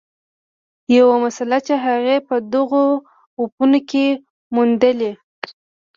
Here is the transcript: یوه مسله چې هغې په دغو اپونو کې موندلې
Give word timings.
یوه 0.97 1.15
مسله 1.23 1.57
چې 1.67 1.73
هغې 1.85 2.17
په 2.27 2.35
دغو 2.53 2.83
اپونو 3.41 3.79
کې 3.89 4.05
موندلې 4.53 5.11